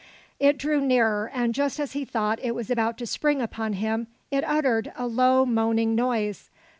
[0.39, 4.07] It drew nearer; and just as he thought it was about to spring upon him,
[4.31, 6.49] it uttered a low, moaning noise.